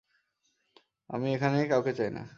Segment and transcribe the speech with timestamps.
[1.09, 2.21] আমি এখানে কাউকে চাই না।